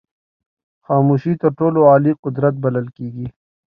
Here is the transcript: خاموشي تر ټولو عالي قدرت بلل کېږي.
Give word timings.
خاموشي 0.85 1.33
تر 1.41 1.49
ټولو 1.59 1.79
عالي 1.89 2.11
قدرت 2.23 2.55
بلل 2.63 2.87
کېږي. 2.97 3.27